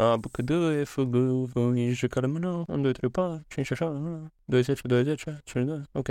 A, 0.00 0.16
B, 0.16 0.24
C, 0.32 0.42
D, 0.42 0.52
E, 0.52 0.80
F, 0.80 0.96
G, 0.96 1.16
H, 1.54 1.76
I, 1.76 1.92
J, 1.92 2.06
K, 2.06 2.16
L, 2.16 2.24
M, 2.24 2.36
N, 2.36 2.64
1, 2.66 2.82
2, 2.82 2.92
3, 2.92 3.10
4, 3.10 3.44
5, 3.48 3.66
6, 3.66 3.74
7, 3.74 4.32
20, 4.44 4.80
20, 4.82 5.24
52, 5.44 5.82
ok. 5.92 6.08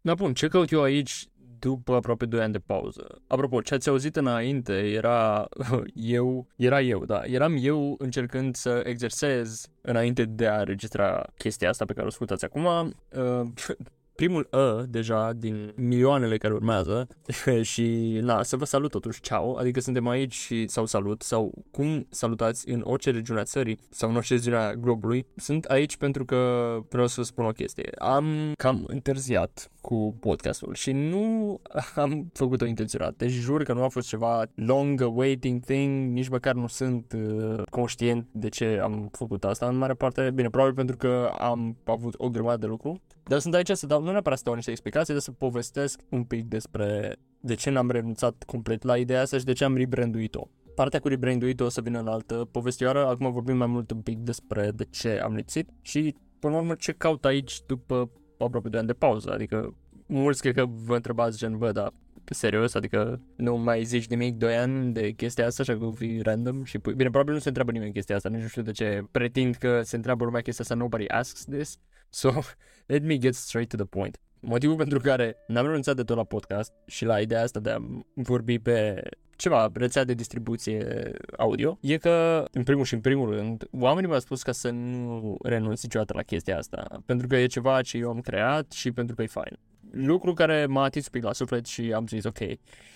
Da, 0.00 0.14
bun, 0.14 0.34
ce 0.34 0.48
caut 0.48 0.70
eu 0.70 0.82
aici 0.82 1.28
după 1.58 1.94
aproape 1.94 2.26
2 2.26 2.40
ani 2.40 2.52
de 2.52 2.58
pauză. 2.58 3.22
Apropo, 3.26 3.60
ce 3.60 3.74
ați 3.74 3.88
auzit 3.88 4.16
înainte 4.16 4.72
era 4.72 5.48
eu, 5.94 6.46
era 6.56 6.80
eu, 6.80 7.04
da, 7.04 7.22
eram 7.24 7.56
eu 7.60 7.96
încercând 7.98 8.54
să 8.54 8.82
exersez 8.84 9.66
înainte 9.80 10.24
de 10.24 10.46
a 10.46 10.62
registra 10.62 11.26
chestia 11.36 11.68
asta 11.68 11.84
pe 11.84 11.92
care 11.92 12.04
o 12.04 12.08
ascultați 12.08 12.44
acum. 12.44 12.94
Uh, 14.18 14.24
primul 14.24 14.46
A 14.50 14.84
deja 14.88 15.32
din 15.32 15.72
milioanele 15.76 16.36
care 16.36 16.54
urmează 16.54 17.06
și 17.62 18.18
na, 18.22 18.42
să 18.42 18.56
vă 18.56 18.64
salut 18.64 18.90
totuși, 18.90 19.20
ciao, 19.20 19.56
adică 19.56 19.80
suntem 19.80 20.08
aici 20.08 20.34
și 20.34 20.68
sau 20.68 20.86
salut 20.86 21.22
sau 21.22 21.64
cum 21.70 22.06
salutați 22.10 22.70
în 22.70 22.80
orice 22.84 23.10
regiune 23.10 23.40
a 23.40 23.44
țării 23.44 23.78
sau 23.90 24.08
în 24.08 24.16
orice 24.16 24.34
regiune 24.34 24.56
a 24.56 24.74
globului. 24.74 25.26
Sunt 25.36 25.64
aici 25.64 25.96
pentru 25.96 26.24
că 26.24 26.36
vreau 26.88 27.06
să 27.06 27.14
vă 27.16 27.22
spun 27.22 27.44
o 27.44 27.50
chestie. 27.50 27.90
Am 27.98 28.52
cam 28.56 28.84
întârziat 28.86 29.70
cu 29.80 30.16
podcastul 30.20 30.74
și 30.74 30.92
nu 30.92 31.60
am 31.94 32.30
făcut-o 32.32 32.66
intenționat. 32.66 33.14
Deci 33.16 33.30
jur 33.30 33.62
că 33.62 33.72
nu 33.72 33.82
a 33.82 33.88
fost 33.88 34.08
ceva 34.08 34.44
long 34.54 35.10
waiting 35.14 35.64
thing, 35.64 36.12
nici 36.12 36.28
măcar 36.28 36.54
nu 36.54 36.66
sunt 36.66 37.12
uh, 37.16 37.62
conștient 37.70 38.26
de 38.32 38.48
ce 38.48 38.80
am 38.82 39.08
făcut 39.12 39.44
asta 39.44 39.66
în 39.66 39.76
mare 39.76 39.94
parte. 39.94 40.30
Bine, 40.34 40.48
probabil 40.48 40.74
pentru 40.74 40.96
că 40.96 41.30
am 41.38 41.76
avut 41.84 42.14
o 42.16 42.28
grămadă 42.28 42.56
de 42.56 42.66
lucru. 42.66 43.00
Dar 43.28 43.38
sunt 43.38 43.54
aici 43.54 43.70
să 43.70 43.86
dau, 43.86 44.02
nu 44.02 44.10
neapărat 44.10 44.38
să 44.38 44.44
dau 44.44 44.54
niște 44.54 44.70
explicații, 44.70 45.12
dar 45.12 45.22
să 45.22 45.32
povestesc 45.32 46.00
un 46.08 46.24
pic 46.24 46.44
despre 46.44 47.16
de 47.40 47.54
ce 47.54 47.70
n-am 47.70 47.90
renunțat 47.90 48.42
complet 48.46 48.82
la 48.82 48.96
ideea 48.96 49.20
asta 49.20 49.38
și 49.38 49.44
de 49.44 49.52
ce 49.52 49.64
am 49.64 49.76
rebranduit-o. 49.76 50.48
Partea 50.74 51.00
cu 51.00 51.08
rebranduit 51.08 51.60
o 51.60 51.68
să 51.68 51.80
vină 51.80 51.98
în 51.98 52.06
altă 52.06 52.48
povestioară, 52.50 53.06
acum 53.06 53.32
vorbim 53.32 53.56
mai 53.56 53.66
mult 53.66 53.90
un 53.90 54.00
pic 54.00 54.18
despre 54.18 54.70
de 54.74 54.84
ce 54.90 55.18
am 55.18 55.34
lipsit 55.34 55.68
și 55.80 56.14
până 56.38 56.52
la 56.52 56.58
urmă 56.60 56.74
ce 56.74 56.92
caut 56.92 57.24
aici 57.24 57.60
după 57.66 58.10
aproape 58.38 58.68
2 58.68 58.78
ani 58.78 58.88
de 58.88 58.94
pauză, 58.94 59.32
adică 59.32 59.74
mulți 60.06 60.40
cred 60.40 60.54
că 60.54 60.66
vă 60.84 60.94
întrebați 60.94 61.38
gen, 61.38 61.58
bă, 61.58 61.72
dar 61.72 61.92
serios, 62.34 62.74
adică 62.74 63.20
nu 63.36 63.56
mai 63.56 63.84
zici 63.84 64.06
nimic 64.06 64.36
2 64.36 64.56
ani 64.56 64.92
de 64.92 65.10
chestia 65.10 65.46
asta, 65.46 65.62
așa 65.62 65.78
că 65.78 65.90
fi 65.94 66.20
random 66.22 66.64
și 66.64 66.78
pui... 66.78 66.94
Bine, 66.94 67.08
probabil 67.08 67.34
nu 67.34 67.40
se 67.40 67.48
întreabă 67.48 67.72
nimeni 67.72 67.92
chestia 67.92 68.16
asta, 68.16 68.28
nici 68.28 68.40
nu 68.40 68.48
știu 68.48 68.62
de 68.62 68.70
ce 68.70 69.04
pretind 69.10 69.54
că 69.54 69.82
se 69.82 69.96
întreabă 69.96 70.24
lumea 70.24 70.40
chestia 70.40 70.64
asta, 70.64 70.76
nobody 70.76 71.08
asks 71.08 71.44
this, 71.44 71.78
so 72.08 72.30
let 72.86 73.02
me 73.02 73.18
get 73.18 73.34
straight 73.34 73.70
to 73.70 73.76
the 73.76 73.86
point. 73.86 74.18
Motivul 74.40 74.76
pentru 74.76 74.98
care 74.98 75.36
n-am 75.46 75.66
renunțat 75.66 75.96
de 75.96 76.02
tot 76.02 76.16
la 76.16 76.24
podcast 76.24 76.72
și 76.86 77.04
la 77.04 77.20
ideea 77.20 77.42
asta 77.42 77.60
de 77.60 77.70
a 77.70 77.78
vorbi 78.14 78.58
pe 78.58 79.02
ceva, 79.36 79.70
rețea 79.74 80.04
de 80.04 80.14
distribuție 80.14 81.10
audio, 81.36 81.78
e 81.80 81.96
că, 81.96 82.44
în 82.52 82.62
primul 82.62 82.84
și 82.84 82.94
în 82.94 83.00
primul 83.00 83.30
rând, 83.30 83.68
oamenii 83.70 84.08
mi-au 84.08 84.20
spus 84.20 84.42
ca 84.42 84.52
să 84.52 84.70
nu 84.70 85.36
renunț 85.42 85.82
niciodată 85.82 86.12
la 86.16 86.22
chestia 86.22 86.56
asta, 86.58 87.02
pentru 87.06 87.26
că 87.26 87.36
e 87.36 87.46
ceva 87.46 87.82
ce 87.82 87.98
eu 87.98 88.10
am 88.10 88.20
creat 88.20 88.72
și 88.72 88.92
pentru 88.92 89.14
că 89.14 89.22
e 89.22 89.26
fain. 89.26 89.58
Lucru 89.90 90.34
care 90.34 90.66
m-a 90.66 90.82
atins 90.82 91.04
un 91.04 91.10
pic 91.12 91.22
la 91.22 91.32
suflet 91.32 91.66
și 91.66 91.92
am 91.92 92.06
zis, 92.06 92.24
ok, 92.24 92.38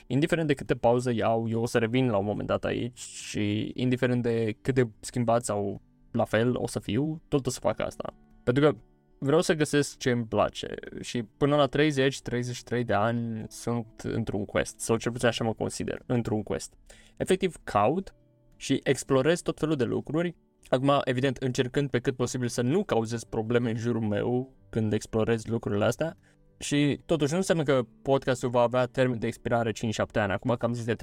indiferent 0.07 0.47
de 0.47 0.55
câte 0.55 0.75
pauză 0.75 1.13
iau, 1.13 1.49
eu 1.49 1.63
o 1.63 1.67
să 1.67 1.79
revin 1.79 2.11
la 2.11 2.17
un 2.17 2.25
moment 2.25 2.49
dat 2.49 2.65
aici 2.65 2.99
și 2.99 3.73
indiferent 3.75 4.23
de 4.23 4.57
cât 4.61 4.75
de 4.75 4.89
schimbat 5.01 5.45
sau 5.45 5.81
la 6.11 6.25
fel 6.25 6.57
o 6.57 6.67
să 6.67 6.79
fiu, 6.79 7.23
tot 7.29 7.47
o 7.47 7.51
să 7.51 7.61
fac 7.61 7.81
asta. 7.81 8.15
Pentru 8.43 8.63
că 8.63 8.77
vreau 9.19 9.41
să 9.41 9.55
găsesc 9.55 9.99
ce 9.99 10.11
îmi 10.11 10.27
place 10.27 10.75
și 11.01 11.23
până 11.23 11.57
la 11.57 11.69
30-33 11.69 12.85
de 12.85 12.95
ani 12.95 13.45
sunt 13.49 13.87
într-un 14.03 14.45
quest, 14.45 14.81
sau 14.81 14.97
cel 14.97 15.13
puțin 15.13 15.29
așa 15.29 15.45
mă 15.45 15.53
consider, 15.53 16.03
într-un 16.07 16.43
quest. 16.43 16.75
Efectiv 17.17 17.57
caut 17.65 18.15
și 18.57 18.81
explorez 18.83 19.41
tot 19.41 19.59
felul 19.59 19.77
de 19.77 19.85
lucruri, 19.85 20.37
acum 20.69 21.01
evident 21.05 21.37
încercând 21.37 21.91
pe 21.91 21.99
cât 21.99 22.17
posibil 22.17 22.49
să 22.49 22.63
nu 22.63 22.85
cauzez 22.85 23.25
probleme 23.25 23.71
în 23.71 23.77
jurul 23.77 24.03
meu 24.03 24.53
când 24.71 24.93
explorez 24.93 25.45
lucrurile 25.45 25.85
astea, 25.85 26.17
și 26.63 27.01
totuși 27.07 27.31
nu 27.31 27.37
înseamnă 27.37 27.63
că 27.63 27.83
podcastul 28.03 28.49
va 28.49 28.61
avea 28.61 28.87
termen 28.87 29.19
de 29.19 29.27
expirare 29.27 29.73
5-7 29.73 29.75
ani, 30.13 30.33
acum 30.33 30.55
că 30.57 30.67
am 30.67 30.73
zis 30.73 30.85
de 30.85 30.97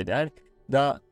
30-33 0.00 0.04
de 0.04 0.12
ani, 0.12 0.32
dar 0.66 1.02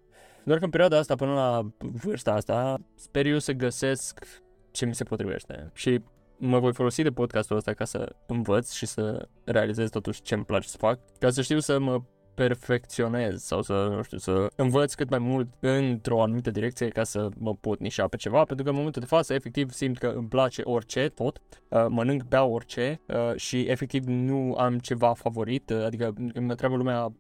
doar 0.45 0.59
că 0.59 0.65
în 0.65 0.71
perioada 0.71 0.99
asta 0.99 1.15
până 1.15 1.33
la 1.33 1.71
vârsta 1.79 2.33
asta 2.33 2.81
sper 2.95 3.27
eu 3.27 3.39
să 3.39 3.53
găsesc 3.53 4.27
ce 4.71 4.87
mi 4.87 4.95
se 4.95 5.05
potrivește. 5.05 5.71
Și 5.75 6.01
mă 6.37 6.59
voi 6.59 6.73
folosi 6.73 7.03
de 7.03 7.11
podcastul 7.11 7.57
ăsta 7.57 7.73
ca 7.73 7.85
să 7.85 8.17
învăț 8.27 8.73
și 8.73 8.87
să 8.87 9.29
realizez 9.45 9.91
totuși 9.91 10.23
ce 10.23 10.35
îmi 10.35 10.45
place 10.45 10.69
să 10.69 10.77
fac, 10.77 10.99
ca 11.19 11.31
să 11.31 11.43
știu 11.43 11.59
să 11.59 11.79
mă 11.79 12.03
perfecționez 12.35 13.43
sau 13.43 13.63
să, 13.63 13.93
nu 13.97 14.03
știu, 14.03 14.19
să 14.19 14.51
învăț 14.57 14.95
cât 14.95 15.11
mai 15.11 15.19
mult 15.19 15.49
într-o 15.61 16.23
anumită 16.23 16.51
direcție 16.51 16.89
ca 16.89 17.03
să 17.03 17.29
mă 17.39 17.55
pot 17.55 17.81
nișa 17.81 18.09
pe 18.09 18.17
ceva, 18.17 18.45
pentru 18.45 18.65
că 18.65 18.71
în 18.71 18.77
momentul 18.77 19.01
de 19.01 19.09
față 19.09 19.35
efectiv 19.35 19.71
simt 19.71 19.99
că 19.99 20.13
îmi 20.17 20.29
place 20.29 20.63
orice, 20.65 21.09
tot, 21.09 21.41
uh, 21.69 21.87
mănânc, 21.89 22.23
beau 22.23 22.53
orice 22.53 23.01
uh, 23.07 23.37
și 23.37 23.61
efectiv 23.61 24.05
nu 24.05 24.55
am 24.59 24.79
ceva 24.79 25.13
favorit, 25.13 25.71
uh, 25.71 25.85
adică 25.85 26.13
îmi 26.17 26.49
întreabă 26.49 26.77
lumea 26.77 27.13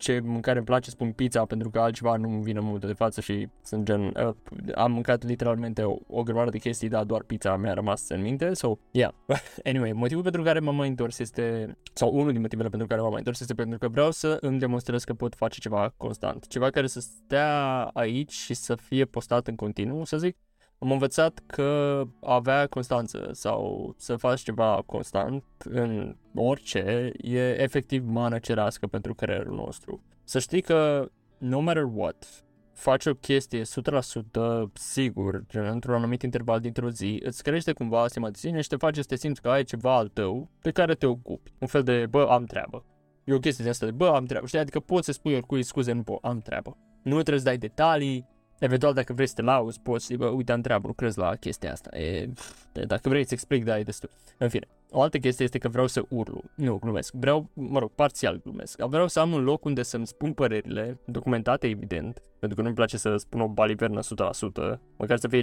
ce 0.00 0.20
mâncare 0.24 0.56
îmi 0.56 0.66
place, 0.66 0.90
spun 0.90 1.12
pizza, 1.12 1.44
pentru 1.44 1.70
că 1.70 1.80
altceva 1.80 2.16
nu 2.16 2.28
îmi 2.28 2.42
vine 2.42 2.58
în 2.58 2.64
momentul 2.64 2.88
de 2.88 2.94
față 2.94 3.20
și 3.20 3.48
sunt 3.62 3.84
gen, 3.84 4.00
uh, 4.00 4.34
am 4.74 4.92
mâncat 4.92 5.24
literalmente 5.24 5.82
o, 5.82 5.96
o 6.06 6.22
grămadă 6.22 6.50
de 6.50 6.58
chestii, 6.58 6.88
dar 6.88 7.04
doar 7.04 7.22
pizza 7.22 7.56
mi-a 7.56 7.74
rămas 7.74 8.08
în 8.08 8.20
minte, 8.20 8.54
so, 8.54 8.78
yeah. 8.90 9.12
anyway, 9.70 9.92
motivul 9.92 10.22
pentru 10.22 10.42
care 10.42 10.58
m-am 10.58 10.76
mai 10.76 10.88
întors 10.88 11.18
este, 11.18 11.76
sau 11.92 12.14
unul 12.14 12.32
din 12.32 12.40
motivele 12.40 12.68
pentru 12.68 12.88
care 12.88 13.00
m-am 13.00 13.10
mai 13.10 13.18
întors 13.18 13.40
este 13.40 13.54
pentru 13.54 13.78
că 13.78 13.88
vreau 13.88 14.10
să 14.10 14.38
îmi 14.40 14.58
demonstrez 14.58 15.04
că 15.04 15.14
pot 15.14 15.34
face 15.34 15.60
ceva 15.60 15.94
constant, 15.96 16.46
ceva 16.46 16.70
care 16.70 16.86
să 16.86 17.00
stea 17.00 17.82
aici 17.92 18.32
și 18.32 18.54
să 18.54 18.74
fie 18.74 19.04
postat 19.04 19.46
în 19.46 19.54
continuu, 19.54 20.04
să 20.04 20.18
zic, 20.18 20.36
am 20.82 20.90
învățat 20.90 21.42
că 21.46 22.02
avea 22.20 22.66
constanță 22.66 23.28
sau 23.32 23.94
să 23.96 24.16
faci 24.16 24.40
ceva 24.40 24.82
constant 24.86 25.44
în 25.64 26.16
orice 26.34 27.12
e 27.20 27.62
efectiv 27.62 28.04
mană 28.06 28.38
cerească 28.38 28.86
pentru 28.86 29.14
creierul 29.14 29.54
nostru. 29.54 30.02
Să 30.24 30.38
știi 30.38 30.60
că 30.60 31.10
no 31.38 31.60
matter 31.60 31.88
what, 31.94 32.44
faci 32.72 33.06
o 33.06 33.14
chestie 33.14 33.62
100% 33.62 33.64
sigur, 34.72 35.44
gen 35.48 35.64
într-un 35.64 35.94
anumit 35.94 36.22
interval 36.22 36.60
dintr-o 36.60 36.90
zi, 36.90 37.20
îți 37.24 37.42
crește 37.42 37.72
cumva 37.72 38.08
stima 38.08 38.30
de 38.30 38.38
sine 38.38 38.60
și 38.60 38.68
te 38.68 38.76
face 38.76 39.00
să 39.00 39.06
te 39.06 39.16
simți 39.16 39.42
că 39.42 39.48
ai 39.48 39.64
ceva 39.64 39.96
al 39.96 40.08
tău 40.08 40.50
pe 40.62 40.70
care 40.70 40.94
te 40.94 41.06
ocupi. 41.06 41.52
Un 41.58 41.66
fel 41.66 41.82
de, 41.82 42.06
bă, 42.06 42.26
am 42.30 42.44
treabă. 42.44 42.84
E 43.24 43.34
o 43.34 43.38
chestie 43.38 43.64
de 43.64 43.70
asta 43.70 43.86
de, 43.86 43.92
bă, 43.92 44.08
am 44.08 44.24
treabă. 44.24 44.46
Știi, 44.46 44.58
adică 44.58 44.80
poți 44.80 45.04
să 45.04 45.12
spui 45.12 45.34
oricui, 45.34 45.62
scuze, 45.62 45.92
nu 45.92 46.02
pot, 46.02 46.24
am 46.24 46.40
treabă. 46.40 46.76
Nu 47.02 47.14
trebuie 47.14 47.38
să 47.38 47.44
dai 47.44 47.58
detalii, 47.58 48.26
Eventual, 48.60 48.92
dacă 48.92 49.12
vrei 49.12 49.26
să 49.26 49.34
te 49.34 49.42
lauzi, 49.42 49.80
poți 49.80 50.06
să 50.06 50.14
bă, 50.16 50.26
uite, 50.26 50.52
întreabă, 50.52 50.86
lucrez 50.86 51.16
la 51.16 51.34
chestia 51.34 51.72
asta. 51.72 51.98
E, 51.98 52.28
dacă 52.72 53.08
vrei 53.08 53.24
să 53.24 53.34
explic, 53.34 53.64
da, 53.64 53.78
e 53.78 53.82
destul. 53.82 54.10
În 54.38 54.48
fine, 54.48 54.66
o 54.90 55.02
altă 55.02 55.18
chestie 55.18 55.44
este 55.44 55.58
că 55.58 55.68
vreau 55.68 55.86
să 55.86 56.02
urlu. 56.08 56.42
Nu, 56.54 56.76
glumesc. 56.76 57.12
Vreau, 57.12 57.48
mă 57.52 57.78
rog, 57.78 57.90
parțial 57.90 58.40
glumesc. 58.42 58.82
Vreau 58.82 59.08
să 59.08 59.20
am 59.20 59.32
un 59.32 59.42
loc 59.42 59.64
unde 59.64 59.82
să-mi 59.82 60.06
spun 60.06 60.32
părerile, 60.32 60.98
documentate, 61.04 61.66
evident, 61.66 62.22
pentru 62.38 62.56
că 62.56 62.62
nu-mi 62.62 62.74
place 62.74 62.96
să 62.96 63.16
spun 63.16 63.40
o 63.40 63.48
balivernă 63.48 64.00
100%, 64.00 64.78
măcar 64.96 65.18
să 65.18 65.28
fie 65.28 65.40
51% 65.40 65.42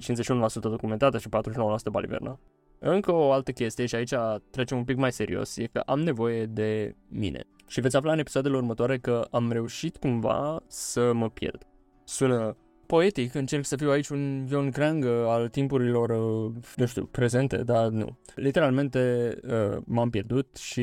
documentată 0.62 1.18
și 1.18 1.30
49% 1.30 1.92
balivernă. 1.92 2.40
Încă 2.80 3.12
o 3.12 3.32
altă 3.32 3.52
chestie, 3.52 3.86
și 3.86 3.96
aici 3.96 4.14
trecem 4.50 4.78
un 4.78 4.84
pic 4.84 4.98
mai 4.98 5.12
serios, 5.12 5.58
e 5.58 5.66
că 5.66 5.80
am 5.80 6.00
nevoie 6.00 6.46
de 6.46 6.96
mine. 7.08 7.44
Și 7.68 7.82
veți 7.82 7.96
afla 7.96 8.12
în 8.12 8.20
episoadele 8.20 8.56
următoare 8.56 8.98
că 8.98 9.28
am 9.32 9.52
reușit 9.52 9.98
cumva 9.98 10.64
să 10.68 11.14
mă 11.14 11.30
pierd. 11.30 11.68
Sună 12.04 12.58
poetic, 12.88 13.34
încerc 13.34 13.66
să 13.66 13.76
fiu 13.76 13.90
aici 13.90 14.08
un 14.08 14.48
Ion 14.50 14.72
Krang 14.72 15.06
al 15.06 15.50
timpurilor, 15.50 16.10
uh, 16.10 16.56
nu 16.76 16.86
știu, 16.86 17.06
prezente, 17.06 17.58
dar 17.58 17.88
nu. 17.88 18.18
Literalmente 18.36 19.34
uh, 19.44 19.78
m-am 19.86 20.10
pierdut 20.10 20.56
și, 20.56 20.82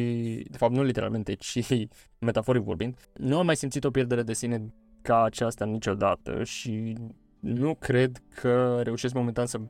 de 0.51 0.57
fapt 0.57 0.75
nu 0.75 0.83
literalmente, 0.83 1.35
ci 1.51 1.87
metaforic 2.19 2.63
vorbind, 2.63 2.97
nu 3.15 3.39
am 3.39 3.47
mai 3.47 3.57
simțit 3.57 3.85
o 3.85 3.91
pierdere 3.91 4.23
de 4.23 4.33
sine 4.33 4.75
ca 5.03 5.23
aceasta 5.23 5.65
niciodată 5.65 6.45
și 6.45 6.95
nu 7.41 7.75
cred 7.75 8.23
că 8.35 8.81
reușesc 8.83 9.15
momentan 9.15 9.47
să 9.47 9.61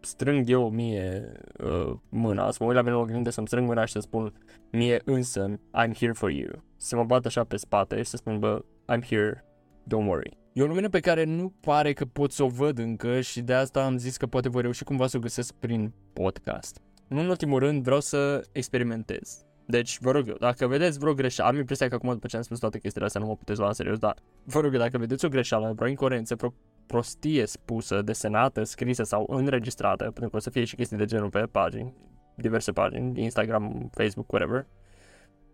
strâng 0.00 0.48
eu 0.48 0.70
mie 0.70 1.32
uh, 1.64 1.94
mâna, 2.08 2.50
să 2.50 2.56
mă 2.60 2.66
uit 2.66 2.76
la 2.76 2.82
mine 2.82 2.94
oglindă, 2.94 3.30
să-mi 3.30 3.46
strâng 3.46 3.66
mâna 3.66 3.84
și 3.84 3.92
să 3.92 4.00
spun 4.00 4.32
mie 4.70 5.00
însă, 5.04 5.54
I'm 5.56 5.92
here 5.94 6.12
for 6.12 6.30
you. 6.30 6.50
Să 6.76 6.96
mă 6.96 7.04
bat 7.04 7.26
așa 7.26 7.44
pe 7.44 7.56
spate 7.56 7.96
și 7.96 8.08
să 8.08 8.16
spun, 8.16 8.38
bă, 8.38 8.64
I'm 8.92 9.02
here, 9.08 9.44
don't 9.88 10.06
worry. 10.06 10.41
E 10.54 10.62
o 10.62 10.66
lumină 10.66 10.88
pe 10.88 11.00
care 11.00 11.24
nu 11.24 11.52
pare 11.60 11.92
că 11.92 12.04
pot 12.04 12.32
să 12.32 12.42
o 12.42 12.48
văd 12.48 12.78
încă 12.78 13.20
și 13.20 13.40
de 13.40 13.54
asta 13.54 13.84
am 13.84 13.96
zis 13.96 14.16
că 14.16 14.26
poate 14.26 14.48
voi 14.48 14.62
reuși 14.62 14.84
cumva 14.84 15.06
să 15.06 15.16
o 15.16 15.20
găsesc 15.20 15.54
prin 15.54 15.92
podcast. 16.12 16.80
Nu 17.08 17.20
în 17.20 17.28
ultimul 17.28 17.58
rând 17.58 17.82
vreau 17.82 18.00
să 18.00 18.42
experimentez. 18.52 19.44
Deci, 19.66 19.98
vă 20.00 20.10
rog 20.10 20.28
eu, 20.28 20.36
dacă 20.38 20.66
vedeți 20.66 20.98
vreo 20.98 21.14
greșeală, 21.14 21.50
am 21.50 21.58
impresia 21.58 21.88
că 21.88 21.94
acum 21.94 22.12
după 22.12 22.26
ce 22.26 22.36
am 22.36 22.42
spus 22.42 22.58
toate 22.58 22.78
chestiile 22.78 23.06
astea 23.06 23.20
nu 23.20 23.26
mă 23.26 23.36
puteți 23.36 23.58
lua 23.58 23.68
în 23.68 23.74
serios, 23.74 23.98
dar 23.98 24.16
vă 24.44 24.60
rog 24.60 24.72
eu, 24.72 24.78
dacă 24.78 24.98
vedeți 24.98 25.24
o 25.24 25.28
greșeală, 25.28 25.72
vreo 25.76 25.88
incoerență, 25.88 26.34
vreo 26.34 26.54
prostie 26.86 27.46
spusă, 27.46 28.02
desenată, 28.02 28.62
scrisă 28.62 29.02
sau 29.02 29.26
înregistrată, 29.28 30.04
pentru 30.04 30.28
că 30.28 30.36
o 30.36 30.38
să 30.38 30.50
fie 30.50 30.64
și 30.64 30.76
chestii 30.76 30.96
de 30.96 31.04
genul 31.04 31.28
pe 31.28 31.40
pagini, 31.40 31.94
diverse 32.36 32.72
pagini, 32.72 33.22
Instagram, 33.22 33.90
Facebook, 33.92 34.32
whatever, 34.32 34.66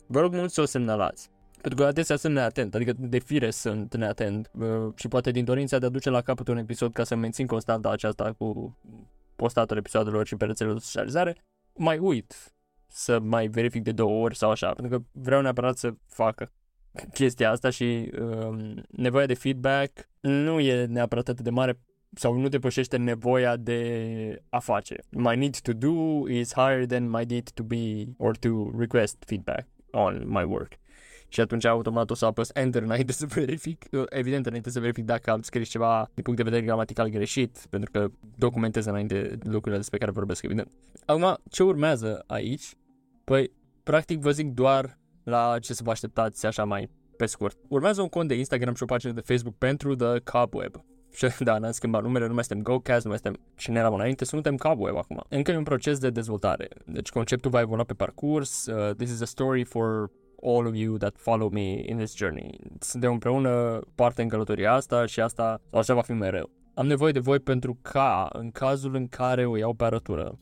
vă 0.06 0.20
rog 0.20 0.34
mult 0.34 0.50
să 0.50 0.60
o 0.60 0.64
semnalați 0.64 1.30
Pentru 1.60 1.80
că 1.80 1.84
adesea 1.84 2.16
sunt 2.16 2.34
neatent, 2.34 2.74
adică 2.74 2.92
de 2.98 3.18
fire 3.18 3.50
sunt 3.50 3.96
neatent 3.96 4.50
uh, 4.58 4.92
și 4.94 5.08
poate 5.08 5.30
din 5.30 5.44
dorința 5.44 5.78
de 5.78 5.86
a 5.86 5.88
duce 5.88 6.10
la 6.10 6.20
capăt 6.20 6.48
un 6.48 6.56
episod 6.56 6.92
ca 6.92 7.04
să 7.04 7.14
mențin 7.14 7.46
constant 7.46 7.86
aceasta 7.86 8.32
cu 8.32 8.78
postatul 9.36 9.76
episoadelor 9.76 10.26
și 10.26 10.36
pe 10.36 10.44
rețelele 10.44 10.74
de 10.74 10.80
socializare, 10.82 11.36
mai 11.74 11.98
uit 11.98 12.52
să 12.86 13.18
mai 13.20 13.46
verific 13.46 13.82
de 13.82 13.92
două 13.92 14.22
ori 14.22 14.36
sau 14.36 14.50
așa, 14.50 14.72
pentru 14.72 14.98
că 14.98 15.04
vreau 15.12 15.40
neapărat 15.40 15.76
să 15.76 15.94
facă 16.06 16.52
chestia 17.12 17.50
asta 17.50 17.70
și 17.70 18.10
um, 18.20 18.82
nevoia 18.90 19.26
de 19.26 19.34
feedback 19.34 20.08
nu 20.20 20.60
e 20.60 20.84
neapărat 20.84 21.28
atât 21.28 21.44
de 21.44 21.50
mare 21.50 21.80
sau 22.12 22.34
nu 22.34 22.48
depășește 22.48 22.96
nevoia 22.96 23.56
de 23.56 24.42
a 24.48 24.58
face. 24.58 24.96
My 25.10 25.36
need 25.36 25.58
to 25.58 25.72
do 25.72 26.28
is 26.28 26.52
higher 26.52 26.86
than 26.86 27.10
my 27.10 27.24
need 27.24 27.50
to 27.50 27.62
be 27.62 28.04
or 28.16 28.36
to 28.36 28.70
request 28.78 29.16
feedback 29.26 29.66
on 29.90 30.24
my 30.26 30.44
work. 30.44 30.72
Și 31.28 31.40
atunci 31.40 31.64
automat 31.64 32.10
o 32.10 32.14
să 32.14 32.24
apăs 32.24 32.50
enter 32.52 32.82
înainte 32.82 33.12
să 33.12 33.26
verific, 33.26 33.84
evident 34.08 34.46
înainte 34.46 34.70
să 34.70 34.80
verific 34.80 35.04
dacă 35.04 35.30
am 35.30 35.42
scris 35.42 35.68
ceva 35.68 36.10
din 36.14 36.22
punct 36.22 36.38
de 36.38 36.44
vedere 36.44 36.64
gramatical 36.64 37.08
greșit, 37.08 37.66
pentru 37.70 37.90
că 37.90 38.08
documentez 38.36 38.84
înainte 38.84 39.38
lucrurile 39.42 39.76
despre 39.76 39.98
care 39.98 40.10
vorbesc, 40.10 40.42
evident. 40.42 40.70
Acum, 41.06 41.36
ce 41.50 41.62
urmează 41.62 42.24
aici? 42.26 42.74
Păi, 43.24 43.52
practic 43.82 44.20
vă 44.20 44.30
zic 44.30 44.52
doar 44.52 44.98
la 45.22 45.58
ce 45.58 45.74
să 45.74 45.82
vă 45.82 45.90
așteptați 45.90 46.46
așa 46.46 46.64
mai 46.64 46.90
pe 47.16 47.26
scurt. 47.26 47.58
Urmează 47.68 48.02
un 48.02 48.08
cont 48.08 48.28
de 48.28 48.34
Instagram 48.34 48.74
și 48.74 48.82
o 48.82 48.86
pagină 48.86 49.12
de 49.12 49.20
Facebook 49.20 49.54
pentru 49.54 49.94
The 49.94 50.18
Cobweb. 50.18 50.84
Și 51.12 51.28
da, 51.44 51.58
n-am 51.58 51.70
schimbat 51.70 52.02
numele, 52.02 52.26
nu 52.26 52.34
mai 52.34 52.44
suntem 52.44 52.64
GoCast, 52.64 53.04
nu 53.04 53.10
mai 53.10 53.18
suntem 53.22 53.42
cine 53.56 53.78
eram 53.78 53.94
înainte, 53.94 54.24
suntem 54.24 54.56
Cobweb 54.56 54.96
acum. 54.96 55.24
Încă 55.28 55.50
e 55.50 55.56
un 55.56 55.62
proces 55.62 55.98
de 55.98 56.10
dezvoltare, 56.10 56.68
deci 56.86 57.08
conceptul 57.08 57.50
va 57.50 57.60
evolua 57.60 57.84
pe 57.84 57.94
parcurs. 57.94 58.66
Uh, 58.66 58.94
this 58.94 59.10
is 59.10 59.20
a 59.20 59.24
story 59.24 59.64
for 59.64 60.10
all 60.42 60.66
of 60.66 60.74
you 60.74 60.96
that 60.96 61.16
follow 61.16 61.48
me 61.52 61.82
in 61.86 61.96
this 61.96 62.16
journey. 62.16 62.60
Suntem 62.80 63.12
împreună 63.12 63.80
parte 63.94 64.22
în 64.22 64.28
călătoria 64.28 64.72
asta 64.72 65.06
și 65.06 65.20
asta, 65.20 65.60
așa 65.72 65.94
va 65.94 66.02
fi 66.02 66.12
mereu. 66.12 66.50
Am 66.74 66.86
nevoie 66.86 67.12
de 67.12 67.18
voi 67.18 67.38
pentru 67.38 67.78
ca, 67.82 68.28
în 68.32 68.50
cazul 68.50 68.94
în 68.94 69.08
care 69.08 69.46
o 69.46 69.56
iau 69.56 69.74
pe 69.74 69.84
arătură, 69.84 70.38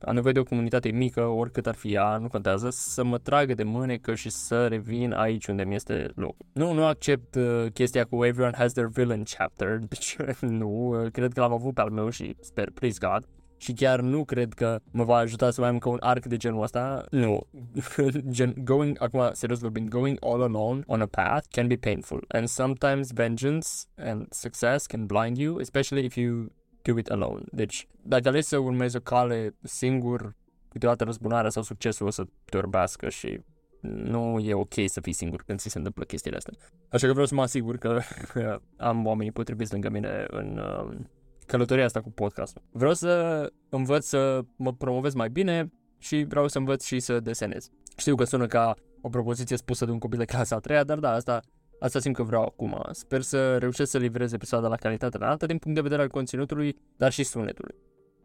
am 0.00 0.14
nevoie 0.14 0.32
de 0.32 0.38
o 0.38 0.44
comunitate 0.44 0.90
mică, 0.90 1.24
oricât 1.24 1.66
ar 1.66 1.74
fi 1.74 1.92
ea, 1.92 2.16
nu 2.16 2.28
contează, 2.28 2.70
să 2.70 3.04
mă 3.04 3.18
tragă 3.18 3.54
de 3.54 3.62
mânecă 3.62 4.14
și 4.14 4.30
să 4.30 4.66
revin 4.66 5.12
aici 5.12 5.46
unde 5.46 5.64
mi 5.64 5.74
este 5.74 6.10
loc. 6.14 6.36
Nu, 6.52 6.72
nu 6.72 6.84
accept 6.84 7.34
uh, 7.34 7.66
chestia 7.72 8.04
cu 8.04 8.24
everyone 8.24 8.56
has 8.56 8.72
their 8.72 8.88
villain 8.88 9.22
chapter, 9.36 9.78
deci 9.88 10.16
nu, 10.40 10.68
uh, 10.68 11.10
cred 11.10 11.32
că 11.32 11.40
l-am 11.40 11.52
avut 11.52 11.74
pe 11.74 11.80
al 11.80 11.90
meu 11.90 12.08
și 12.08 12.36
sper, 12.40 12.70
please 12.70 12.98
God. 13.00 13.28
Și 13.56 13.72
chiar 13.72 14.00
nu 14.00 14.24
cred 14.24 14.52
că 14.52 14.80
mă 14.90 15.04
va 15.04 15.16
ajuta 15.16 15.50
să 15.50 15.60
mai 15.60 15.68
am 15.68 15.74
încă 15.74 15.88
un 15.88 15.98
arc 16.00 16.24
de 16.24 16.36
genul 16.36 16.62
ăsta. 16.62 17.04
Nu. 17.10 17.46
Gen, 18.28 18.54
going, 18.64 19.02
acum, 19.02 19.30
serios 19.32 19.58
vorbind, 19.58 19.88
going 19.88 20.18
all 20.20 20.42
alone 20.42 20.82
on 20.86 21.00
a 21.00 21.06
path 21.06 21.46
can 21.50 21.66
be 21.66 21.76
painful. 21.76 22.24
And 22.28 22.48
sometimes 22.48 23.10
vengeance 23.12 23.68
and 23.96 24.26
success 24.30 24.86
can 24.86 25.06
blind 25.06 25.36
you, 25.36 25.60
especially 25.60 26.04
if 26.04 26.16
you 26.16 26.46
do 26.82 26.98
it 26.98 27.10
alone. 27.10 27.42
Deci, 27.52 27.86
dacă 28.02 28.28
alegi 28.28 28.46
să 28.46 28.56
urmezi 28.56 28.96
o 28.96 29.00
cale 29.00 29.54
singur, 29.62 30.34
câteodată 30.68 31.04
răzbunarea 31.04 31.50
sau 31.50 31.62
succesul 31.62 32.06
o 32.06 32.10
să 32.10 32.24
te 32.44 32.56
orbească 32.56 33.08
și 33.08 33.40
nu 33.80 34.38
e 34.38 34.54
ok 34.54 34.74
să 34.86 35.00
fii 35.00 35.12
singur 35.12 35.42
când 35.46 35.58
ți 35.58 35.68
se 35.68 35.78
întâmplă 35.78 36.04
chestiile 36.04 36.36
astea. 36.36 36.52
Așa 36.88 37.06
că 37.06 37.12
vreau 37.12 37.26
să 37.26 37.34
mă 37.34 37.42
asigur 37.42 37.76
că 37.76 38.00
am 38.76 39.06
oamenii 39.06 39.32
potriviți 39.32 39.72
lângă 39.72 39.88
mine 39.88 40.24
în 40.28 40.58
uh, 40.58 40.96
călătoria 41.46 41.84
asta 41.84 42.00
cu 42.00 42.10
podcastul. 42.10 42.62
Vreau 42.70 42.94
să 42.94 43.46
învăț 43.68 44.06
să 44.06 44.44
mă 44.56 44.72
promovez 44.72 45.14
mai 45.14 45.28
bine 45.28 45.72
și 45.98 46.24
vreau 46.28 46.48
să 46.48 46.58
învăț 46.58 46.84
și 46.84 47.00
să 47.00 47.20
desenez. 47.20 47.70
Știu 47.96 48.14
că 48.14 48.24
sună 48.24 48.46
ca 48.46 48.74
o 49.00 49.08
propoziție 49.08 49.56
spusă 49.56 49.84
de 49.84 49.90
un 49.90 49.98
copil 49.98 50.18
de 50.18 50.24
clasa 50.24 50.56
a 50.56 50.58
treia, 50.58 50.84
dar 50.84 50.98
da, 50.98 51.10
asta 51.12 51.40
Asta 51.78 51.98
simt 51.98 52.14
că 52.14 52.22
vreau 52.22 52.42
acum. 52.42 52.80
Sper 52.90 53.22
să 53.22 53.58
reușesc 53.58 53.90
să 53.90 53.98
livrez 53.98 54.32
episoada 54.32 54.68
la 54.68 54.76
calitate 54.76 55.16
înaltă 55.16 55.46
din 55.46 55.58
punct 55.58 55.76
de 55.76 55.82
vedere 55.82 56.02
al 56.02 56.08
conținutului, 56.08 56.76
dar 56.96 57.12
și 57.12 57.22
sunetului. 57.22 57.74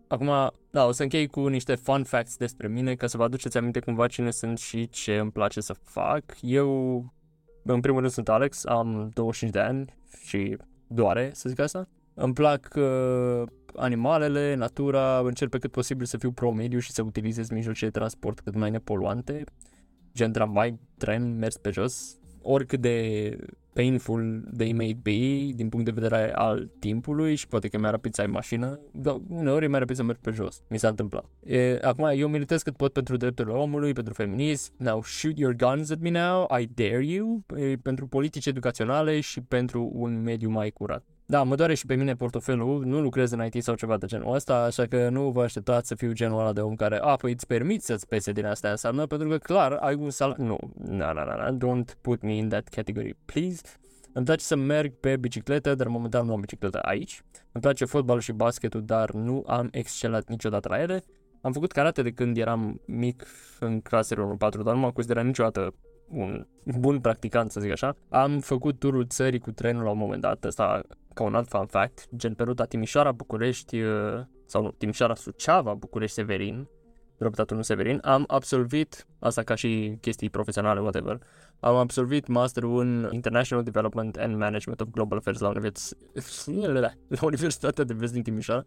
Acum, 0.07 0.51
da, 0.69 0.85
o 0.85 0.91
să 0.91 1.03
închei 1.03 1.27
cu 1.27 1.47
niște 1.47 1.75
fun 1.75 2.03
facts 2.03 2.37
despre 2.37 2.67
mine, 2.67 2.95
ca 2.95 3.07
să 3.07 3.17
vă 3.17 3.23
aduceți 3.23 3.57
aminte 3.57 3.79
cumva 3.79 4.07
cine 4.07 4.31
sunt 4.31 4.57
și 4.57 4.89
ce 4.89 5.17
îmi 5.17 5.31
place 5.31 5.61
să 5.61 5.73
fac. 5.73 6.23
Eu, 6.41 6.95
în 7.63 7.79
primul 7.79 7.99
rând, 7.99 8.11
sunt 8.11 8.29
Alex, 8.29 8.65
am 8.65 9.09
25 9.13 9.51
de 9.51 9.59
ani 9.59 9.95
și 10.25 10.57
doare, 10.87 11.31
să 11.33 11.49
zic 11.49 11.59
asta. 11.59 11.87
Îmi 12.23 12.33
plac 12.33 12.67
uh, 12.75 13.47
animalele, 13.75 14.55
natura, 14.55 15.19
încerc 15.19 15.49
pe 15.49 15.57
cât 15.57 15.71
posibil 15.71 16.05
să 16.05 16.17
fiu 16.17 16.31
pro-mediu 16.31 16.79
și 16.79 16.91
să 16.91 17.01
utilizez 17.01 17.49
mijloace 17.49 17.85
de 17.85 17.91
transport 17.91 18.39
cât 18.39 18.55
mai 18.55 18.69
nepoluante, 18.69 19.43
gen 20.13 20.31
tramvai, 20.31 20.79
tren, 20.97 21.37
mers 21.37 21.57
pe 21.57 21.69
jos, 21.71 22.19
oricât 22.41 22.79
de 22.81 23.37
painful 23.73 24.43
they 24.57 24.73
may 24.73 24.97
be 25.01 25.53
din 25.55 25.69
punct 25.69 25.85
de 25.85 25.91
vedere 25.91 26.33
al 26.33 26.69
timpului 26.79 27.35
și 27.35 27.47
poate 27.47 27.67
că 27.67 27.77
mi-ar 27.77 27.91
rapid 27.91 28.13
să 28.13 28.21
ai 28.21 28.27
mașină, 28.27 28.79
dar 28.91 29.17
uneori 29.29 29.65
e 29.65 29.67
mai 29.67 29.79
rapid 29.79 29.95
să 29.95 30.03
merg 30.03 30.19
pe 30.19 30.31
jos. 30.31 30.61
Mi 30.69 30.79
s-a 30.79 30.87
întâmplat. 30.87 31.25
E, 31.45 31.79
acum, 31.81 32.05
eu 32.15 32.27
militez 32.27 32.61
cât 32.61 32.75
pot 32.75 32.93
pentru 32.93 33.17
drepturile 33.17 33.53
omului, 33.55 33.93
pentru 33.93 34.13
feminism. 34.13 34.73
Now, 34.77 35.03
shoot 35.03 35.37
your 35.37 35.55
guns 35.55 35.89
at 35.89 35.99
me 35.99 36.09
now, 36.09 36.47
I 36.59 36.69
dare 36.73 37.05
you, 37.05 37.43
e, 37.55 37.75
pentru 37.75 38.07
politici 38.07 38.45
educaționale 38.45 39.19
și 39.19 39.41
pentru 39.41 39.91
un 39.93 40.21
mediu 40.21 40.49
mai 40.49 40.69
curat. 40.69 41.03
Da, 41.31 41.43
mă 41.43 41.55
doare 41.55 41.73
și 41.73 41.85
pe 41.85 41.95
mine 41.95 42.15
portofelul, 42.15 42.85
nu 42.85 43.01
lucrez 43.01 43.31
în 43.31 43.45
IT 43.45 43.63
sau 43.63 43.75
ceva 43.75 43.97
de 43.97 44.05
genul 44.05 44.33
ăsta, 44.33 44.55
așa 44.55 44.85
că 44.85 45.09
nu 45.09 45.29
vă 45.29 45.41
așteptați 45.41 45.87
să 45.87 45.95
fiu 45.95 46.11
genul 46.11 46.39
ăla 46.39 46.53
de 46.53 46.61
om 46.61 46.75
care, 46.75 46.97
a, 46.97 47.15
păi 47.15 47.31
îți 47.31 47.47
permiți 47.47 47.85
să-ți 47.85 48.07
pese 48.07 48.31
din 48.31 48.45
astea 48.45 48.69
înseamnă, 48.69 49.05
pentru 49.05 49.27
că 49.27 49.37
clar, 49.37 49.71
ai 49.71 49.95
un 49.95 50.09
sal... 50.09 50.35
Nu, 50.37 50.57
na, 50.73 51.11
na, 51.11 51.23
na, 51.23 51.35
na, 51.35 51.57
don't 51.57 52.01
put 52.01 52.21
me 52.21 52.35
in 52.35 52.49
that 52.49 52.67
category, 52.67 53.15
please. 53.25 53.61
Îmi 54.13 54.25
place 54.25 54.43
să 54.43 54.55
merg 54.55 54.93
pe 54.99 55.17
bicicletă, 55.17 55.75
dar 55.75 55.87
momentan 55.87 56.25
nu 56.25 56.33
am 56.33 56.39
bicicletă 56.39 56.79
aici. 56.79 57.21
Îmi 57.51 57.63
place 57.63 57.85
fotbalul 57.85 58.21
și 58.21 58.31
basketul, 58.31 58.83
dar 58.85 59.11
nu 59.11 59.43
am 59.47 59.67
excelat 59.71 60.29
niciodată 60.29 60.67
la 60.69 60.81
ele. 60.81 61.03
Am 61.41 61.51
făcut 61.51 61.71
karate 61.71 62.01
de 62.01 62.11
când 62.11 62.37
eram 62.37 62.81
mic 62.85 63.25
în 63.59 63.81
clasele 63.81 64.35
1-4, 64.35 64.37
dar 64.37 64.73
nu 64.73 64.79
m-am 64.79 64.91
considerat 64.91 65.25
niciodată 65.25 65.73
un 66.07 66.47
bun 66.79 66.99
practicant, 66.99 67.51
să 67.51 67.59
zic 67.59 67.71
așa. 67.71 67.95
Am 68.09 68.39
făcut 68.39 68.79
turul 68.79 69.07
țării 69.07 69.39
cu 69.39 69.51
trenul 69.51 69.83
la 69.83 69.89
un 69.89 69.97
moment 69.97 70.21
dat, 70.21 70.43
ăsta 70.43 70.81
ca 71.13 71.23
un 71.23 71.35
alt 71.35 71.49
fun 71.49 71.65
fact, 71.65 72.07
gen 72.15 72.33
pe 72.33 72.43
ruta 72.43 72.65
Timișoara, 72.65 73.11
București, 73.11 73.81
uh, 73.81 74.21
sau 74.45 74.61
nu, 74.61 74.71
Timișoara, 74.71 75.15
Suceava, 75.15 75.73
București, 75.73 76.15
Severin, 76.15 76.67
dreptatul 77.17 77.57
nu 77.57 77.63
Severin, 77.63 77.99
am 78.03 78.23
absolvit, 78.27 79.07
asta 79.19 79.43
ca 79.43 79.55
și 79.55 79.97
chestii 80.01 80.29
profesionale, 80.29 80.79
whatever, 80.79 81.19
am 81.59 81.75
absolvit 81.75 82.27
masterul 82.27 82.79
în 82.79 83.09
International 83.11 83.63
Development 83.63 84.15
and 84.15 84.35
Management 84.35 84.81
of 84.81 84.87
Global 84.91 85.17
Affairs 85.17 85.39
la, 85.39 85.49
univers... 85.49 85.93
la 87.07 87.19
Universitatea 87.21 87.83
de 87.83 87.93
Vest 87.93 88.13
din 88.13 88.23
Timișoara 88.23 88.63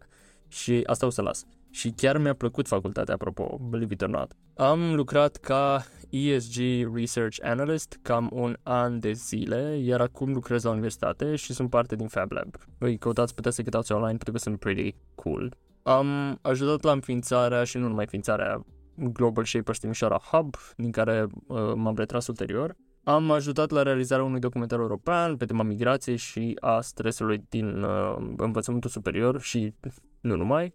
și 0.47 0.83
asta 0.85 1.05
o 1.05 1.09
să 1.09 1.21
las. 1.21 1.45
Și 1.69 1.89
chiar 1.89 2.17
mi-a 2.17 2.33
plăcut 2.33 2.67
facultatea, 2.67 3.13
apropo, 3.13 3.57
believe 3.69 3.93
it 3.93 4.01
or 4.01 4.09
not. 4.09 4.31
Am 4.55 4.95
lucrat 4.95 5.35
ca 5.35 5.85
ESG 6.09 6.57
Research 6.93 7.37
Analyst 7.41 7.99
cam 8.01 8.29
un 8.33 8.55
an 8.63 8.99
de 8.99 9.11
zile, 9.11 9.77
iar 9.77 10.01
acum 10.01 10.33
lucrez 10.33 10.63
la 10.63 10.69
universitate 10.69 11.35
și 11.35 11.53
sunt 11.53 11.69
parte 11.69 11.95
din 11.95 12.07
Fab 12.07 12.31
Lab. 12.31 12.55
Voi 12.77 12.97
căutați, 12.97 13.35
puteți 13.35 13.55
să 13.55 13.61
căutați 13.61 13.91
online 13.91 14.07
pentru 14.07 14.31
că 14.31 14.37
sunt 14.37 14.59
pretty 14.59 14.95
cool. 15.15 15.57
Am 15.83 16.39
ajutat 16.41 16.83
la 16.83 16.91
înființarea 16.91 17.63
și 17.63 17.77
nu 17.77 17.87
numai 17.87 18.03
înființarea 18.03 18.65
Global 18.95 19.45
Shapers 19.45 19.79
Timișoara 19.79 20.17
Hub, 20.17 20.55
din 20.77 20.91
care 20.91 21.27
uh, 21.47 21.73
m-am 21.75 21.95
retras 21.95 22.27
ulterior. 22.27 22.75
Am 23.03 23.31
ajutat 23.31 23.69
la 23.69 23.81
realizarea 23.81 24.23
unui 24.23 24.39
documentar 24.39 24.79
european 24.79 25.37
pe 25.37 25.45
tema 25.45 25.63
migrației 25.63 26.17
și 26.17 26.57
a 26.59 26.81
stresului 26.81 27.45
din 27.49 27.83
uh, 27.83 28.15
învățământul 28.37 28.89
superior 28.89 29.41
și 29.41 29.73
nu 30.21 30.35
numai. 30.35 30.73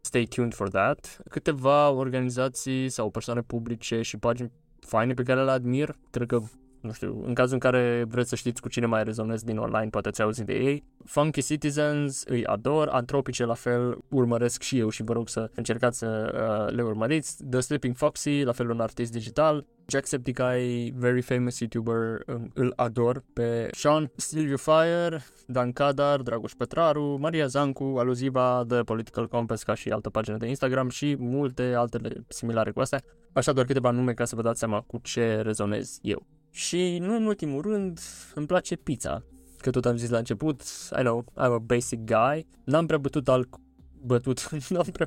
Stay 0.00 0.24
tuned 0.24 0.54
for 0.54 0.68
that. 0.68 1.18
Câteva 1.30 1.90
organizații 1.90 2.88
sau 2.88 3.10
persoane 3.10 3.40
publice 3.40 4.02
și 4.02 4.16
pagini 4.16 4.52
faine 4.80 5.14
pe 5.14 5.22
care 5.22 5.44
le 5.44 5.50
admir. 5.50 5.96
Cred 6.10 6.26
că 6.26 6.40
nu 6.80 6.92
știu, 6.92 7.22
în 7.26 7.34
cazul 7.34 7.52
în 7.52 7.58
care 7.58 8.04
vreți 8.08 8.28
să 8.28 8.36
știți 8.36 8.60
cu 8.60 8.68
cine 8.68 8.86
mai 8.86 9.04
rezonez 9.04 9.42
din 9.42 9.58
online, 9.58 9.88
poate 9.90 10.08
ați 10.08 10.22
auzit 10.22 10.46
de 10.46 10.52
ei. 10.52 10.84
Funky 11.04 11.42
Citizens 11.42 12.22
îi 12.26 12.46
ador, 12.46 12.88
Antropice 12.88 13.44
la 13.44 13.54
fel 13.54 13.98
urmăresc 14.08 14.62
și 14.62 14.78
eu 14.78 14.88
și 14.88 15.02
vă 15.02 15.12
rog 15.12 15.28
să 15.28 15.50
încercați 15.54 15.98
să 15.98 16.32
uh, 16.68 16.74
le 16.74 16.82
urmăriți. 16.82 17.44
The 17.50 17.60
Sleeping 17.60 17.96
Foxy, 17.96 18.42
la 18.42 18.52
fel 18.52 18.70
un 18.70 18.80
artist 18.80 19.12
digital. 19.12 19.66
Jacksepticeye, 19.86 20.92
very 20.96 21.20
famous 21.20 21.58
YouTuber, 21.58 22.22
îl 22.54 22.72
ador 22.76 23.24
pe 23.32 23.68
Sean 23.72 24.10
Silvio 24.16 24.56
Fire, 24.56 25.24
Dan 25.46 25.72
Cadar, 25.72 26.20
Dragoș 26.20 26.52
Petraru, 26.52 27.16
Maria 27.20 27.46
Zancu, 27.46 27.94
Aluziva, 27.98 28.64
The 28.68 28.82
Political 28.82 29.28
Compass 29.28 29.62
ca 29.62 29.74
și 29.74 29.88
altă 29.88 30.10
pagină 30.10 30.36
de 30.36 30.46
Instagram 30.46 30.88
și 30.88 31.16
multe 31.18 31.74
altele 31.76 32.24
similare 32.28 32.70
cu 32.70 32.80
astea. 32.80 33.00
Așa 33.32 33.52
doar 33.52 33.66
câteva 33.66 33.90
nume 33.90 34.12
ca 34.12 34.24
să 34.24 34.34
vă 34.34 34.42
dați 34.42 34.58
seama 34.58 34.80
cu 34.80 34.98
ce 35.02 35.40
rezonez 35.40 35.98
eu. 36.02 36.26
Și 36.50 36.98
nu 36.98 37.14
în 37.14 37.26
ultimul 37.26 37.62
rând, 37.62 38.00
îmi 38.34 38.46
place 38.46 38.76
pizza. 38.76 39.24
Că 39.58 39.70
tot 39.70 39.86
am 39.86 39.96
zis 39.96 40.08
la 40.10 40.18
început, 40.18 40.62
I 40.98 41.02
know, 41.02 41.24
I'm 41.24 41.52
a 41.52 41.58
basic 41.58 42.00
guy. 42.04 42.46
N-am 42.64 42.86
prea 42.86 42.98
bătut 42.98 43.28
alcool, 43.28 43.62
bătut, 44.02 44.48
n-am 44.68 44.86
prea, 44.92 45.06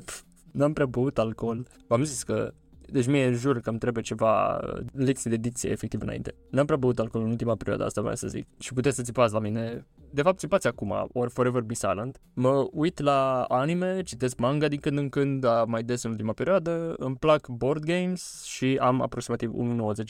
n-am 0.52 0.72
prea 0.72 0.86
băut 0.86 1.18
alcool. 1.18 1.66
V-am 1.86 2.04
zis 2.04 2.22
că 2.22 2.54
Deci 2.86 3.06
mie 3.06 3.32
jur 3.32 3.60
că 3.60 3.70
îmi 3.70 3.78
trebuie 3.78 4.02
ceva 4.02 4.60
lecții 4.92 5.30
de 5.30 5.36
dicție 5.36 5.70
efectiv 5.70 6.00
înainte. 6.02 6.34
N-am 6.50 6.66
prea 6.66 6.76
băut 6.76 6.98
alcool 6.98 7.24
în 7.24 7.30
ultima 7.30 7.54
perioadă, 7.54 7.84
asta 7.84 8.00
vreau 8.00 8.16
să 8.16 8.28
zic. 8.28 8.46
Și 8.58 8.72
puteți 8.72 8.96
să 8.96 9.02
țipați 9.02 9.32
la 9.32 9.38
mine. 9.38 9.86
De 10.10 10.22
fapt, 10.22 10.38
țipați 10.38 10.66
acum, 10.66 11.08
or 11.12 11.30
Forever 11.30 11.62
Be 11.62 11.74
Silent. 11.74 12.20
Mă 12.34 12.68
uit 12.72 13.00
la 13.00 13.42
anime, 13.42 14.02
citesc 14.02 14.38
manga 14.38 14.68
din 14.68 14.80
când 14.80 14.98
în 14.98 15.08
când, 15.08 15.40
dar 15.40 15.64
mai 15.64 15.82
des 15.82 16.02
în 16.02 16.10
ultima 16.10 16.32
perioadă. 16.32 16.94
Îmi 16.98 17.16
plac 17.16 17.48
board 17.48 17.84
games 17.84 18.44
și 18.44 18.78
am 18.80 19.02
aproximativ 19.02 19.50
1,90 19.50 19.56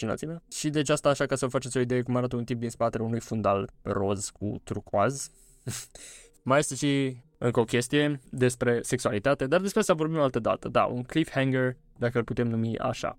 înălțime. 0.01 0.43
Și 0.51 0.71
deci 0.71 0.89
asta 0.89 1.09
așa 1.09 1.27
ca 1.27 1.35
să 1.35 1.47
faceți 1.47 1.77
o 1.77 1.81
idee 1.81 2.03
cum 2.03 2.17
arată 2.17 2.37
un 2.37 2.45
tip 2.45 2.61
din 2.61 2.71
spatele 2.71 3.05
unui 3.05 3.21
fundal 3.21 3.71
roz 3.83 4.29
cu 4.29 4.61
turcoaz. 4.65 5.31
mai 6.45 6.59
este 6.59 6.75
și 6.75 7.17
încă 7.39 7.61
o 7.61 7.65
chestie 7.65 8.21
despre 8.31 8.79
sexualitate, 8.83 9.47
dar 9.47 9.61
despre 9.61 9.81
asta 9.81 9.95
vorbim 9.95 10.19
o 10.19 10.23
altă 10.23 10.39
dată. 10.39 10.69
Da, 10.69 10.85
un 10.85 11.03
cliffhanger, 11.03 11.77
dacă 11.99 12.19
îl 12.19 12.25
putem 12.25 12.49
numi 12.49 12.79
așa. 12.79 13.19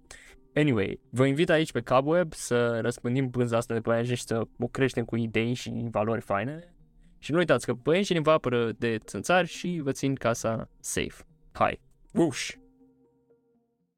Anyway, 0.54 1.00
vă 1.10 1.26
invit 1.26 1.50
aici 1.50 1.72
pe 1.72 1.82
Cobweb 1.82 2.34
să 2.34 2.80
răspândim 2.82 3.30
pânza 3.30 3.58
asta 3.58 3.74
de 3.74 3.80
păianjen 3.80 4.16
și 4.16 4.24
să 4.24 4.48
o 4.60 4.68
creștem 4.68 5.06
cu 5.06 5.16
idei 5.16 5.54
și 5.54 5.88
valori 5.92 6.22
faine. 6.22 6.74
Și 7.20 7.32
nu 7.32 7.38
uitați 7.38 7.66
că 7.66 7.74
păianjenii 7.74 8.24
vă 8.24 8.32
apără 8.32 8.72
de 8.78 8.98
țânțari 8.98 9.48
și 9.48 9.80
vă 9.84 9.92
țin 9.92 10.16
casa 10.16 10.70
safe. 10.80 11.24
Hai! 11.52 11.80
Whoosh! 12.14 12.65